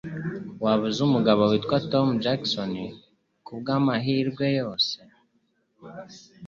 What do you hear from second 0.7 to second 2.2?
uzi umugabo witwa Tom